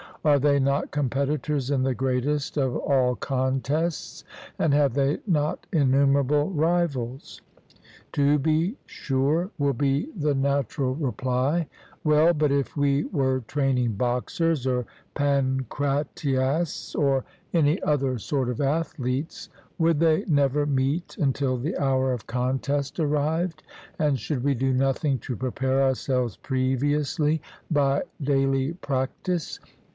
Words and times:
Are 0.25 0.39
they 0.39 0.59
not 0.59 0.89
competitors 0.91 1.69
in 1.71 1.81
the 1.83 1.95
greatest 1.95 2.55
of 2.57 2.75
all 2.75 3.15
contests, 3.15 4.23
and 4.57 4.73
have 4.73 4.93
they 4.93 5.19
not 5.27 5.65
innumerable 5.71 6.49
rivals? 6.51 7.41
To 8.13 8.37
be 8.37 8.77
sure, 8.85 9.49
will 9.57 9.73
be 9.73 10.09
the 10.15 10.35
natural 10.35 10.95
reply. 10.95 11.67
Well, 12.03 12.33
but 12.33 12.51
if 12.51 12.75
we 12.77 13.03
were 13.05 13.41
training 13.47 13.93
boxers, 13.93 14.65
or 14.67 14.85
pancratiasts, 15.15 16.95
or 16.95 17.23
any 17.53 17.81
other 17.81 18.17
sort 18.19 18.49
of 18.49 18.61
athletes, 18.61 19.49
would 19.79 19.99
they 19.99 20.25
never 20.27 20.65
meet 20.67 21.15
until 21.17 21.57
the 21.57 21.77
hour 21.77 22.11
of 22.13 22.27
contest 22.27 22.99
arrived; 22.99 23.63
and 23.97 24.19
should 24.19 24.43
we 24.43 24.53
do 24.53 24.71
nothing 24.73 25.17
to 25.19 25.35
prepare 25.35 25.81
ourselves 25.81 26.37
previously 26.37 27.41
by 27.71 28.03
daily 28.23 28.73
practice? 28.73 29.59